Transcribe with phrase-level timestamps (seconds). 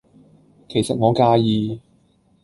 [0.67, 1.79] 其實我介意